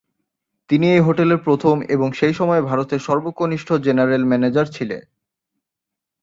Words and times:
তিনি 0.69 0.85
এই 0.91 1.01
হোটেলের 1.01 1.39
প্রথম 1.41 1.75
এবং 1.89 2.07
সেই 2.11 2.33
সময়ে 2.33 2.61
ভারতের 2.61 2.99
সর্বকনিষ্ঠ 2.99 3.67
জেনারেল 3.85 4.23
ম্যানেজার 4.25 4.67
ছিলে। 4.67 4.97